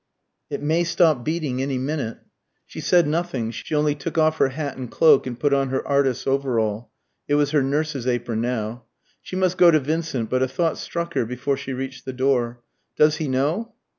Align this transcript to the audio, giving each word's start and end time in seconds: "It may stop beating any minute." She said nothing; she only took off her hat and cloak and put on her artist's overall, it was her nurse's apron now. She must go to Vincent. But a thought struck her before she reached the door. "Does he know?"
"It 0.49 0.63
may 0.63 0.83
stop 0.83 1.23
beating 1.23 1.61
any 1.61 1.77
minute." 1.77 2.17
She 2.65 2.79
said 2.81 3.07
nothing; 3.07 3.51
she 3.51 3.75
only 3.75 3.93
took 3.93 4.17
off 4.17 4.37
her 4.39 4.47
hat 4.49 4.75
and 4.75 4.89
cloak 4.89 5.27
and 5.27 5.39
put 5.39 5.53
on 5.53 5.69
her 5.69 5.87
artist's 5.87 6.25
overall, 6.25 6.89
it 7.27 7.35
was 7.35 7.51
her 7.51 7.61
nurse's 7.61 8.07
apron 8.07 8.41
now. 8.41 8.85
She 9.21 9.35
must 9.35 9.59
go 9.59 9.69
to 9.69 9.79
Vincent. 9.79 10.27
But 10.31 10.41
a 10.41 10.47
thought 10.47 10.79
struck 10.79 11.13
her 11.13 11.23
before 11.23 11.55
she 11.55 11.71
reached 11.73 12.05
the 12.05 12.13
door. 12.13 12.63
"Does 12.97 13.17
he 13.17 13.27
know?" 13.27 13.75